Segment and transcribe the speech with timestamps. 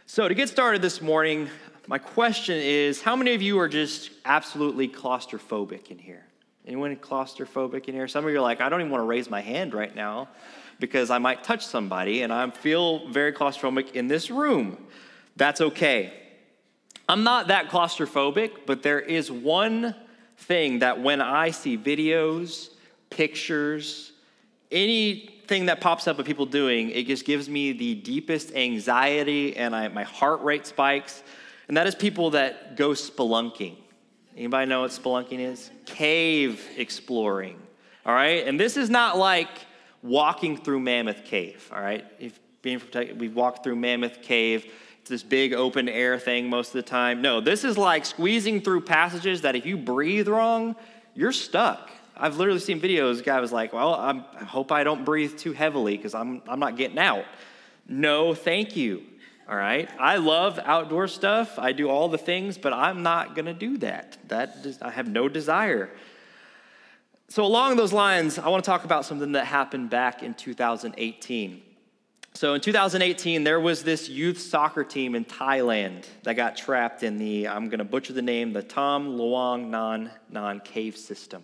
[0.05, 1.49] So, to get started this morning,
[1.87, 6.25] my question is How many of you are just absolutely claustrophobic in here?
[6.65, 8.07] Anyone claustrophobic in here?
[8.07, 10.29] Some of you are like, I don't even want to raise my hand right now
[10.79, 14.77] because I might touch somebody and I feel very claustrophobic in this room.
[15.35, 16.13] That's okay.
[17.07, 19.95] I'm not that claustrophobic, but there is one
[20.37, 22.69] thing that when I see videos,
[23.09, 24.11] pictures,
[24.71, 29.75] anything that pops up of people doing, it just gives me the deepest anxiety and
[29.75, 31.23] I, my heart rate spikes.
[31.67, 33.77] And that is people that go spelunking.
[34.35, 35.69] Anybody know what spelunking is?
[35.85, 37.59] Cave exploring.
[38.05, 38.47] All right?
[38.47, 39.49] And this is not like
[40.03, 42.05] walking through Mammoth Cave, all right?
[42.19, 44.71] If being protected, we walked through Mammoth Cave.
[45.01, 47.21] It's this big open air thing most of the time.
[47.21, 50.75] No, this is like squeezing through passages that if you breathe wrong,
[51.15, 51.89] you're stuck.
[52.15, 53.23] I've literally seen videos.
[53.23, 56.59] Guy was like, "Well, I'm, i hope I don't breathe too heavily because I'm I'm
[56.59, 57.25] not getting out."
[57.87, 59.03] No, thank you.
[59.49, 59.89] All right.
[59.99, 61.59] I love outdoor stuff.
[61.59, 64.17] I do all the things, but I'm not going to do that.
[64.29, 65.89] That I have no desire.
[67.33, 71.63] So, along those lines, I want to talk about something that happened back in 2018.
[72.35, 77.17] So, in 2018, there was this youth soccer team in Thailand that got trapped in
[77.17, 81.43] the, I'm going to butcher the name, the Tom Luang Nan Nan cave system.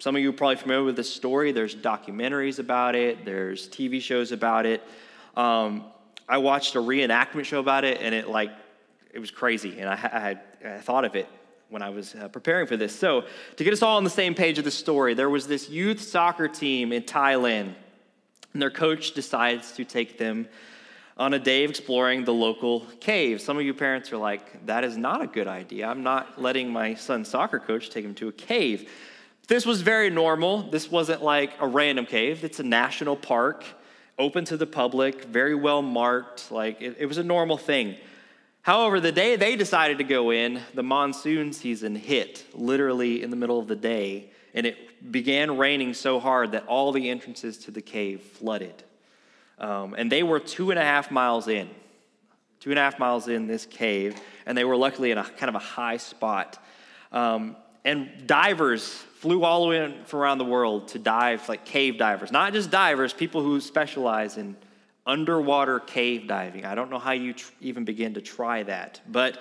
[0.00, 1.50] Some of you are probably familiar with this story.
[1.50, 4.82] There's documentaries about it, there's TV shows about it.
[5.34, 5.86] Um,
[6.28, 8.50] I watched a reenactment show about it, and it like,
[9.14, 9.80] it was crazy.
[9.80, 11.26] And I, I, I thought of it
[11.74, 12.96] when I was uh, preparing for this.
[12.96, 13.24] So,
[13.56, 16.00] to get us all on the same page of the story, there was this youth
[16.00, 17.74] soccer team in Thailand,
[18.52, 20.46] and their coach decides to take them
[21.16, 23.40] on a day of exploring the local cave.
[23.40, 25.88] Some of you parents are like, that is not a good idea.
[25.88, 28.88] I'm not letting my son's soccer coach take him to a cave.
[29.48, 30.70] This was very normal.
[30.70, 33.64] This wasn't like a random cave, it's a national park,
[34.16, 36.52] open to the public, very well marked.
[36.52, 37.96] Like, it, it was a normal thing.
[38.64, 43.36] However, the day they decided to go in, the monsoon season hit literally in the
[43.36, 47.70] middle of the day, and it began raining so hard that all the entrances to
[47.70, 48.82] the cave flooded.
[49.58, 51.68] Um, and they were two and a half miles in,
[52.58, 55.50] two and a half miles in this cave, and they were luckily in a kind
[55.50, 56.58] of a high spot.
[57.12, 61.98] Um, and divers flew all the way from around the world to dive, like cave
[61.98, 64.56] divers, not just divers, people who specialize in
[65.06, 66.64] underwater cave diving.
[66.64, 69.00] I don't know how you tr- even begin to try that.
[69.06, 69.38] But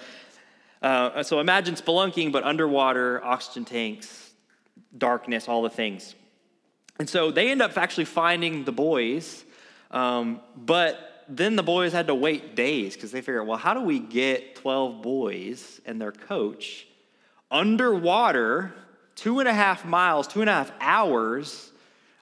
[0.82, 4.32] uh, so imagine spelunking, but underwater, oxygen tanks,
[4.98, 6.16] darkness, all the things.
[7.00, 9.46] And so they end up actually finding the boys,
[9.92, 13.82] um, but then the boys had to wait days because they figured, well, how do
[13.82, 16.86] we get 12 boys and their coach
[17.50, 18.74] underwater,
[19.16, 21.72] two and a half miles, two and a half hours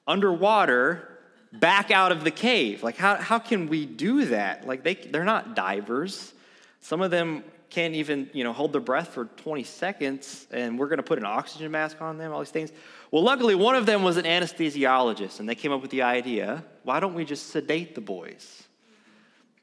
[0.07, 1.10] underwater
[1.51, 2.83] back out of the cave.
[2.83, 4.65] Like, how, how can we do that?
[4.65, 6.33] Like, they, they're not divers.
[6.81, 10.87] Some of them can't even, you know, hold their breath for 20 seconds, and we're
[10.87, 12.71] going to put an oxygen mask on them, all these things.
[13.11, 16.63] Well, luckily, one of them was an anesthesiologist, and they came up with the idea
[16.83, 18.63] why don't we just sedate the boys?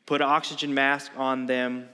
[0.06, 1.88] Put an oxygen mask on them,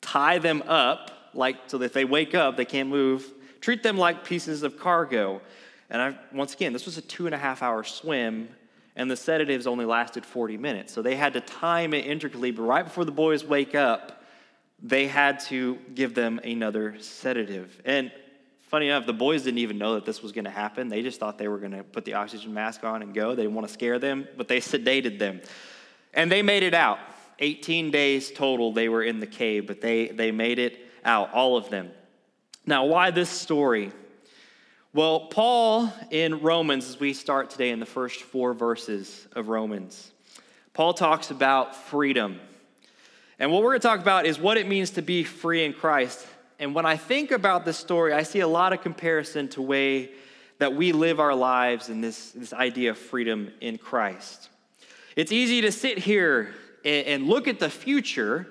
[0.00, 3.26] tie them up, like so that if they wake up, they can't move,
[3.60, 5.40] treat them like pieces of cargo.
[5.88, 8.48] And I, once again, this was a two and a half hour swim
[8.96, 10.92] and the sedatives only lasted 40 minutes.
[10.92, 14.22] So they had to time it intricately, but right before the boys wake up,
[14.82, 17.80] they had to give them another sedative.
[17.84, 18.10] And
[18.68, 20.88] funny enough, the boys didn't even know that this was going to happen.
[20.88, 23.34] They just thought they were going to put the oxygen mask on and go.
[23.34, 25.40] They didn't want to scare them, but they sedated them.
[26.14, 26.98] And they made it out.
[27.38, 31.58] 18 days total they were in the cave, but they, they made it out, all
[31.58, 31.90] of them.
[32.64, 33.92] Now, why this story?
[34.96, 40.10] Well, Paul in Romans, as we start today in the first four verses of Romans,
[40.72, 42.40] Paul talks about freedom.
[43.38, 45.74] And what we're going to talk about is what it means to be free in
[45.74, 46.26] Christ.
[46.58, 50.12] And when I think about this story, I see a lot of comparison to way
[50.60, 54.48] that we live our lives and this, this idea of freedom in Christ.
[55.14, 56.54] It's easy to sit here
[56.86, 58.46] and, and look at the future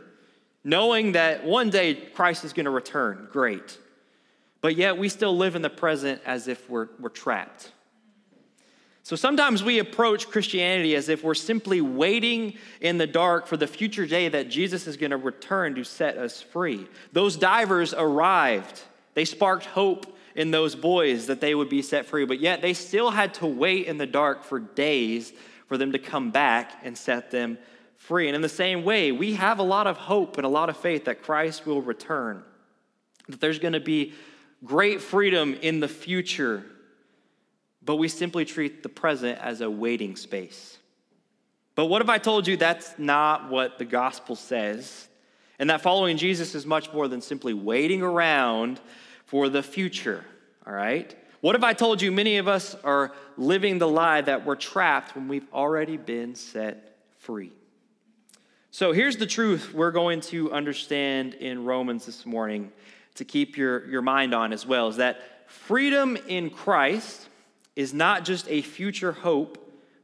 [0.63, 3.29] knowing that one day Christ is going to return.
[3.31, 3.79] Great.
[4.65, 7.71] But yet we still live in the present as if we're, we're trapped.
[9.03, 13.67] So sometimes we approach Christianity as if we're simply waiting in the dark for the
[13.67, 16.87] future day that Jesus is going to return to set us free.
[17.11, 18.81] Those divers arrived,
[19.13, 22.73] they sparked hope in those boys that they would be set free, but yet they
[22.73, 25.31] still had to wait in the dark for days
[25.67, 27.59] for them to come back and set them
[27.97, 28.27] free.
[28.27, 30.77] And in the same way, we have a lot of hope and a lot of
[30.77, 32.41] faith that Christ will return,
[33.29, 34.15] that there's going to be
[34.65, 36.65] great freedom in the future
[37.85, 40.77] but we simply treat the present as a waiting space.
[41.75, 45.07] But what if I told you that's not what the gospel says?
[45.59, 48.81] And that following Jesus is much more than simply waiting around
[49.25, 50.25] for the future,
[50.65, 51.15] all right?
[51.41, 55.15] What if I told you many of us are living the lie that we're trapped
[55.15, 57.51] when we've already been set free?
[58.71, 62.71] So here's the truth we're going to understand in Romans this morning
[63.15, 67.27] to keep your, your mind on as well is that freedom in Christ
[67.75, 69.61] is not just a future hope,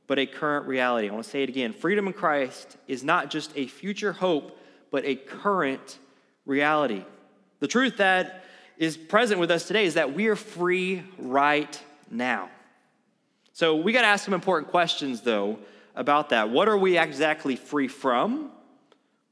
[0.08, 1.10] but a current reality.
[1.10, 1.74] I want to say it again.
[1.74, 4.58] Freedom in Christ is not just a future hope,
[4.90, 6.00] but a current
[6.46, 7.06] reality.
[7.60, 8.44] The truth that
[8.78, 11.80] is present with us today is that we are free right
[12.10, 12.50] now.
[13.54, 15.60] So we got to ask some important questions, though,
[15.96, 16.50] about that.
[16.50, 18.52] What are we exactly free from?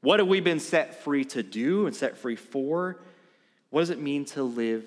[0.01, 2.99] What have we been set free to do and set free for?
[3.69, 4.85] What does it mean to live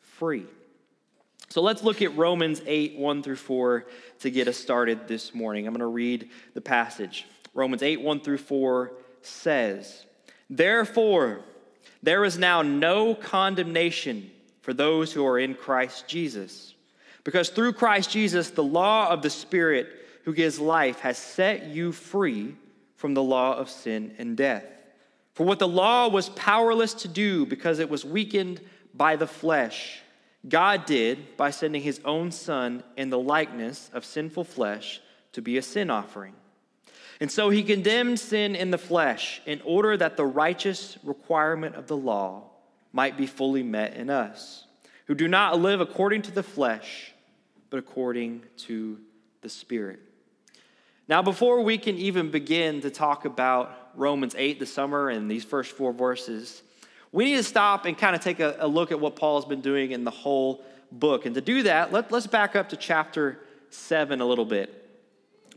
[0.00, 0.46] free?
[1.48, 3.86] So let's look at Romans 8, 1 through 4
[4.20, 5.66] to get us started this morning.
[5.66, 7.26] I'm going to read the passage.
[7.54, 8.92] Romans 8, 1 through 4
[9.22, 10.04] says,
[10.48, 11.40] Therefore,
[12.02, 14.30] there is now no condemnation
[14.62, 16.74] for those who are in Christ Jesus.
[17.24, 19.88] Because through Christ Jesus, the law of the Spirit
[20.24, 22.54] who gives life has set you free
[22.96, 24.64] from the law of sin and death.
[25.34, 28.60] For what the law was powerless to do because it was weakened
[28.94, 30.00] by the flesh,
[30.48, 35.00] God did by sending his own Son in the likeness of sinful flesh
[35.32, 36.34] to be a sin offering.
[37.20, 41.86] And so he condemned sin in the flesh in order that the righteous requirement of
[41.86, 42.44] the law
[42.92, 44.64] might be fully met in us,
[45.06, 47.12] who do not live according to the flesh,
[47.68, 48.98] but according to
[49.42, 50.00] the Spirit.
[51.08, 55.44] Now, before we can even begin to talk about Romans 8, the summer, and these
[55.44, 56.62] first four verses,
[57.12, 59.60] we need to stop and kind of take a, a look at what Paul's been
[59.60, 61.26] doing in the whole book.
[61.26, 63.40] And to do that, let, us back up to chapter
[63.70, 64.76] 7 a little bit.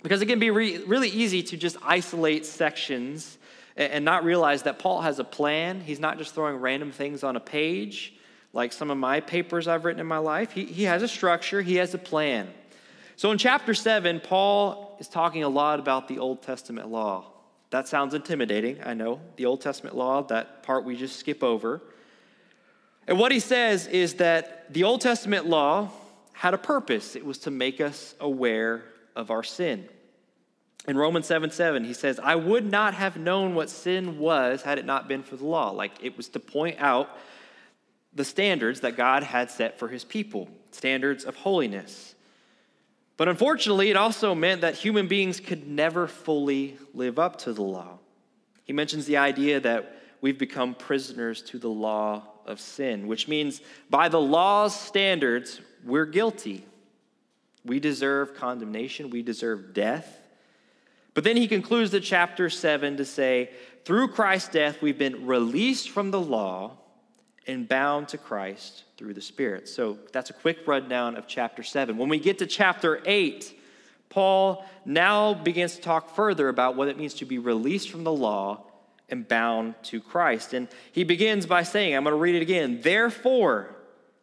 [0.02, 3.38] Because it can be re, really easy to just isolate sections
[3.78, 5.82] and, and not realize that Paul has a plan.
[5.82, 8.14] He's not just throwing random things on a page
[8.54, 10.52] like some of my papers I've written in my life.
[10.52, 12.48] He, he has a structure, he has a plan.
[13.16, 17.26] So in chapter 7, Paul is talking a lot about the Old Testament law.
[17.74, 19.20] That sounds intimidating, I know.
[19.36, 21.82] The Old Testament law, that part we just skip over.
[23.08, 25.90] And what he says is that the Old Testament law
[26.34, 28.84] had a purpose it was to make us aware
[29.16, 29.90] of our sin.
[30.88, 34.78] In Romans 7 7, he says, I would not have known what sin was had
[34.78, 35.72] it not been for the law.
[35.72, 37.10] Like it was to point out
[38.14, 42.13] the standards that God had set for his people, standards of holiness.
[43.16, 47.62] But unfortunately, it also meant that human beings could never fully live up to the
[47.62, 48.00] law.
[48.64, 53.62] He mentions the idea that we've become prisoners to the law of sin, which means
[53.90, 56.66] by the law's standards, we're guilty.
[57.66, 60.20] We deserve condemnation, we deserve death.
[61.14, 63.52] But then he concludes the chapter 7 to say,
[63.86, 66.78] through Christ's death, we've been released from the law
[67.48, 69.68] and bound to Christ through the Spirit.
[69.68, 71.98] So that's a quick rundown of chapter 7.
[71.98, 73.60] When we get to chapter 8,
[74.10, 78.14] Paul now begins to talk further about what it means to be released from the
[78.14, 78.64] law
[79.10, 80.54] and bound to Christ.
[80.54, 82.82] And he begins by saying, I'm going to read it again.
[82.82, 83.76] Therefore,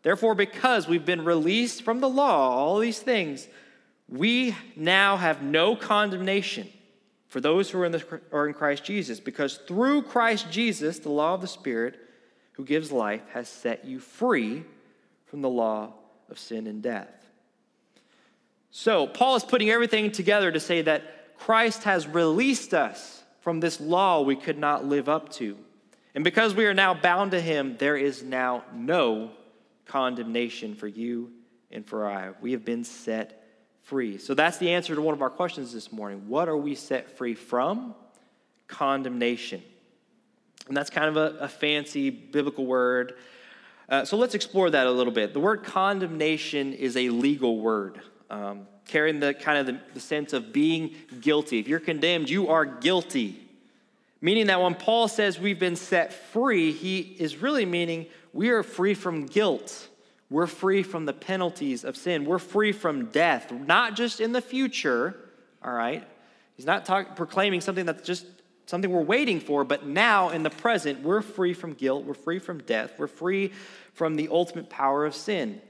[0.03, 3.49] therefore, because we've been released from the law, all these things,
[4.09, 6.69] we now have no condemnation
[7.29, 11.11] for those who are in, the, are in Christ Jesus, because through Christ Jesus, the
[11.11, 11.99] law of the Spirit,
[12.61, 14.62] who gives life, has set you free
[15.25, 15.95] from the law
[16.29, 17.09] of sin and death.
[18.71, 23.81] So, Paul is putting everything together to say that Christ has released us from this
[23.81, 25.57] law we could not live up to.
[26.14, 29.31] And because we are now bound to him, there is now no
[29.87, 31.31] condemnation for you
[31.71, 32.33] and for I.
[32.43, 33.43] We have been set
[33.85, 34.19] free.
[34.19, 36.29] So that's the answer to one of our questions this morning.
[36.29, 37.95] What are we set free from?
[38.69, 39.62] Condemnation.
[40.71, 43.15] And that's kind of a, a fancy biblical word.
[43.89, 45.33] Uh, so let's explore that a little bit.
[45.33, 48.00] The word condemnation is a legal word,
[48.31, 51.59] um, carrying the kind of the, the sense of being guilty.
[51.59, 53.49] If you're condemned, you are guilty.
[54.21, 58.62] Meaning that when Paul says we've been set free, he is really meaning we are
[58.62, 59.89] free from guilt.
[60.31, 62.25] We're free from the penalties of sin.
[62.25, 65.17] We're free from death, not just in the future,
[65.65, 66.07] all right?
[66.55, 68.25] He's not talk, proclaiming something that's just
[68.71, 72.39] something we're waiting for, but now in the present, we're free from guilt, we're free
[72.39, 73.53] from death, we're free
[73.93, 75.61] from the ultimate power of sin.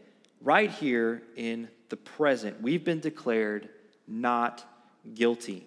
[0.43, 3.69] Right here in the present, we've been declared
[4.07, 4.65] not
[5.15, 5.67] guilty.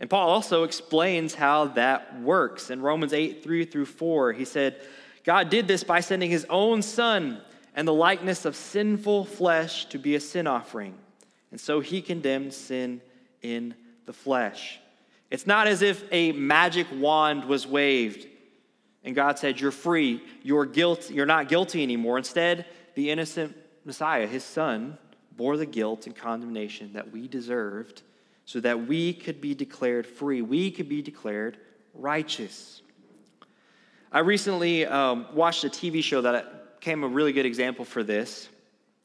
[0.00, 2.70] And Paul also explains how that works.
[2.70, 4.80] In Romans 8, 3 through 4, he said,
[5.24, 7.40] God did this by sending his own son
[7.76, 10.94] and the likeness of sinful flesh to be a sin offering.
[11.52, 13.00] And so he condemned sin
[13.42, 13.74] in
[14.06, 14.80] the flesh.
[15.32, 18.26] It's not as if a magic wand was waved
[19.02, 22.18] and God said, You're free, you're, guilt, you're not guilty anymore.
[22.18, 24.98] Instead, the innocent Messiah, his son,
[25.34, 28.02] bore the guilt and condemnation that we deserved
[28.44, 30.42] so that we could be declared free.
[30.42, 31.56] We could be declared
[31.94, 32.82] righteous.
[34.12, 38.50] I recently um, watched a TV show that became a really good example for this,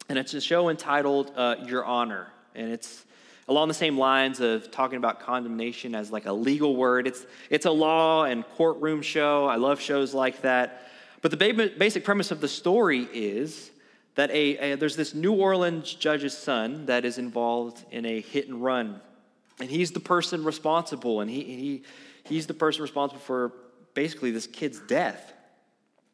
[0.10, 2.28] and it's a show entitled uh, Your Honor.
[2.54, 3.06] And it's
[3.48, 7.08] along the same lines of talking about condemnation as like a legal word.
[7.08, 9.46] It's, it's a law and courtroom show.
[9.46, 10.90] I love shows like that.
[11.22, 13.72] But the basic premise of the story is
[14.16, 18.48] that a, a, there's this New Orleans judge's son that is involved in a hit
[18.48, 19.00] and run.
[19.60, 21.84] And he's the person responsible, and he, he,
[22.26, 23.54] he's the person responsible for
[23.94, 25.34] basically this kid's death.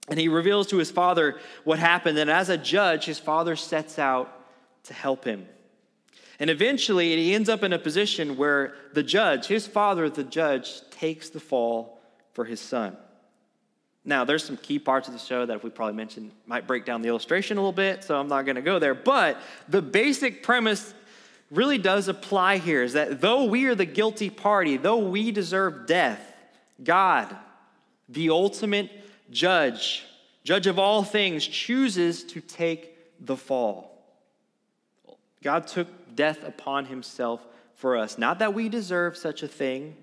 [0.08, 2.18] And he reveals to his father what happened.
[2.18, 4.34] And as a judge, his father sets out
[4.84, 5.48] to help him.
[6.44, 10.82] And eventually, he ends up in a position where the judge, his father, the judge,
[10.90, 12.02] takes the fall
[12.34, 12.98] for his son.
[14.04, 16.84] Now, there's some key parts of the show that, if we probably mentioned, might break
[16.84, 18.94] down the illustration a little bit, so I'm not going to go there.
[18.94, 19.38] But
[19.70, 20.94] the basic premise
[21.50, 25.88] really does apply here is that though we are the guilty party, though we deserve
[25.88, 26.20] death,
[26.84, 27.34] God,
[28.10, 28.92] the ultimate
[29.32, 30.04] judge,
[30.44, 33.92] judge of all things, chooses to take the fall.
[35.42, 38.18] God took death upon himself for us.
[38.18, 39.96] Not that we deserve such a thing.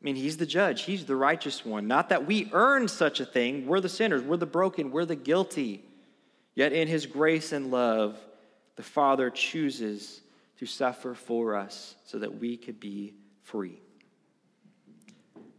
[0.00, 1.88] I mean, he's the judge, he's the righteous one.
[1.88, 3.66] Not that we earn such a thing.
[3.66, 5.82] We're the sinners, we're the broken, we're the guilty.
[6.54, 8.18] Yet in his grace and love,
[8.76, 10.22] the Father chooses
[10.58, 13.80] to suffer for us so that we could be free.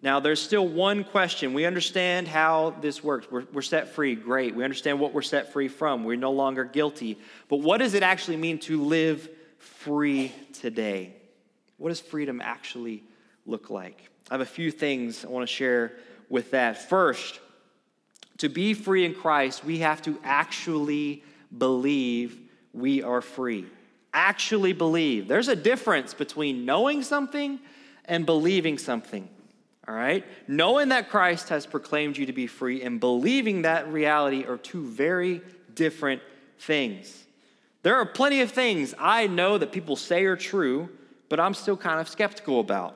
[0.02, 1.54] Now, there's still one question.
[1.54, 3.28] We understand how this works.
[3.32, 4.16] We're, we're, set free.
[4.16, 4.56] Great.
[4.56, 6.04] We understand what we're set free from.
[6.04, 7.18] We're no longer guilty.
[7.50, 9.28] But what does it actually mean to live
[9.68, 11.14] free today?
[11.78, 13.04] What does freedom actually
[13.46, 14.10] look like?
[14.30, 15.94] I have a few things I want to share
[16.30, 16.90] with that.
[16.90, 17.40] First,
[18.40, 21.24] to be free in Christ, we have to actually
[21.56, 22.40] believe
[22.74, 23.66] we are free.
[24.14, 25.28] Actually believe.
[25.28, 27.60] There's a difference between knowing something
[28.06, 29.30] and believing something.
[29.88, 30.26] All right?
[30.48, 34.86] Knowing that Christ has proclaimed you to be free and believing that reality are two
[34.86, 35.42] very
[35.74, 36.22] different
[36.60, 37.27] things.
[37.84, 40.90] There are plenty of things I know that people say are true,
[41.30, 42.96] but I'm still kind of skeptical about.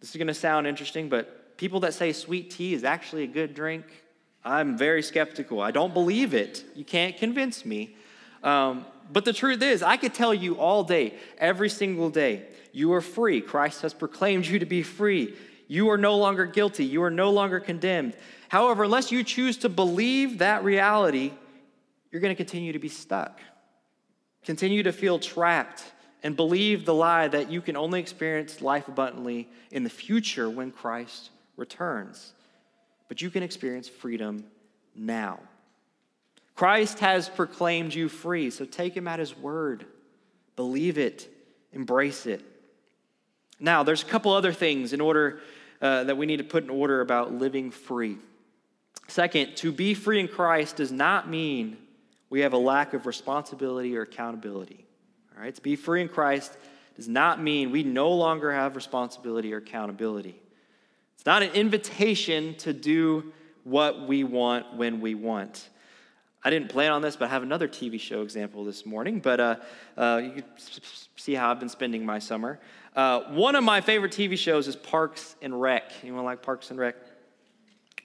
[0.00, 3.28] This is going to sound interesting, but people that say sweet tea is actually a
[3.28, 3.84] good drink,
[4.44, 5.60] I'm very skeptical.
[5.60, 6.64] I don't believe it.
[6.74, 7.96] You can't convince me.
[8.42, 12.92] Um, but the truth is, I could tell you all day, every single day, you
[12.92, 13.40] are free.
[13.40, 15.34] Christ has proclaimed you to be free.
[15.66, 16.84] You are no longer guilty.
[16.84, 18.16] You are no longer condemned.
[18.48, 21.32] However, unless you choose to believe that reality,
[22.12, 23.40] you're going to continue to be stuck.
[24.46, 25.82] Continue to feel trapped
[26.22, 30.70] and believe the lie that you can only experience life abundantly in the future when
[30.70, 32.32] Christ returns.
[33.08, 34.44] But you can experience freedom
[34.94, 35.40] now.
[36.54, 39.84] Christ has proclaimed you free, so take him at his word.
[40.54, 41.28] Believe it,
[41.72, 42.42] embrace it.
[43.58, 45.40] Now, there's a couple other things in order
[45.82, 48.16] uh, that we need to put in order about living free.
[49.08, 51.78] Second, to be free in Christ does not mean
[52.30, 54.84] we have a lack of responsibility or accountability.
[55.34, 56.56] All right, to be free in Christ
[56.96, 60.40] does not mean we no longer have responsibility or accountability.
[61.14, 63.32] It's not an invitation to do
[63.64, 65.68] what we want when we want.
[66.42, 69.18] I didn't plan on this, but I have another TV show example this morning.
[69.18, 69.56] But uh,
[69.96, 70.44] uh, you can
[71.16, 72.60] see how I've been spending my summer.
[72.94, 75.90] Uh, one of my favorite TV shows is Parks and Rec.
[76.02, 76.94] Anyone like Parks and Rec?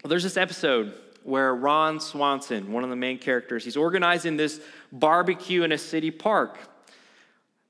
[0.03, 4.59] Well, there's this episode where Ron Swanson, one of the main characters, he's organizing this
[4.91, 6.57] barbecue in a city park.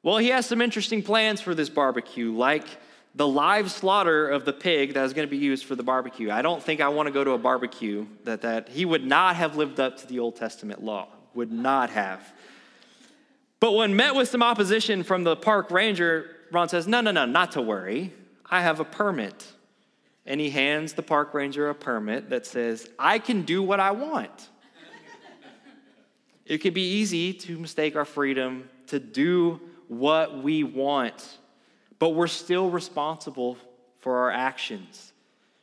[0.03, 2.65] Well, he has some interesting plans for this barbecue, like
[3.13, 6.31] the live slaughter of the pig that is going to be used for the barbecue.
[6.31, 9.36] I don't think I want to go to a barbecue that, that he would not
[9.36, 12.34] have lived up to the Old Testament law, would not have.
[13.60, 17.25] But when met with some opposition from the park ranger, Ron says, No, no, no,
[17.25, 18.13] not to worry.
[18.50, 19.46] I have a permit.
[20.32, 23.92] And he hands the park ranger a permit that says, I can do what I
[23.92, 24.48] want.
[26.46, 29.60] it can be easy to mistake our freedom to do
[29.90, 31.38] what we want,
[32.00, 33.58] but we're still responsible
[34.00, 35.12] for our actions.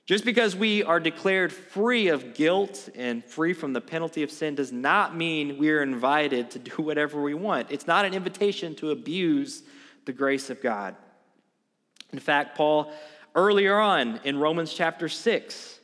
[0.05, 4.55] Just because we are declared free of guilt and free from the penalty of sin
[4.55, 7.69] does not mean we are invited to do whatever we want.
[7.71, 9.63] It's not an invitation to abuse
[10.05, 10.95] the grace of God.
[12.13, 12.93] In fact, Paul,
[13.39, 15.79] earlier on in Romans chapter 6,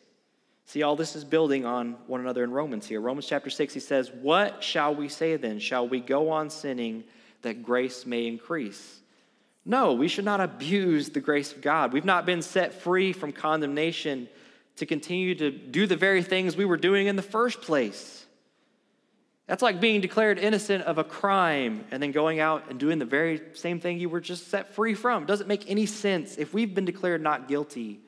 [0.65, 3.01] see, all this is building on one another in Romans here.
[3.01, 5.61] Romans chapter 6, he says, What shall we say then?
[5.61, 7.05] Shall we go on sinning
[7.43, 9.01] that grace may increase?
[9.65, 11.93] No, we should not abuse the grace of God.
[11.93, 14.29] We've not been set free from condemnation
[14.77, 18.24] to continue to do the very things we were doing in the first place.
[19.47, 23.05] That's like being declared innocent of a crime and then going out and doing the
[23.05, 25.25] very same thing you were just set free from.
[25.25, 26.39] It doesn't make any sense.
[26.39, 28.01] If we've been declared not guilty,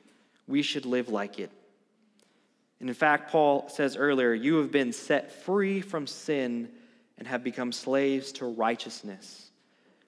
[0.47, 1.51] we should live like it.
[2.79, 6.69] And in fact, Paul says earlier, you have been set free from sin
[7.17, 9.51] and have become slaves to righteousness.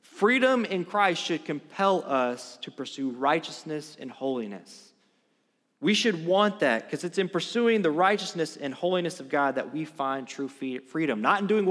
[0.01, 4.88] Freedom in Christ should compel us to pursue righteousness and holiness.
[5.81, 9.73] We should want that because it's in pursuing the righteousness and holiness of God that
[9.73, 11.65] we find true freedom, not in doing